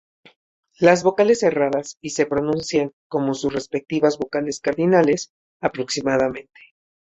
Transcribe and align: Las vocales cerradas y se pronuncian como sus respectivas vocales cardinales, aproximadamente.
Las 0.79 1.03
vocales 1.03 1.37
cerradas 1.41 1.99
y 2.01 2.09
se 2.09 2.25
pronuncian 2.25 2.91
como 3.07 3.35
sus 3.35 3.53
respectivas 3.53 4.17
vocales 4.17 4.59
cardinales, 4.59 5.31
aproximadamente. 5.61 6.59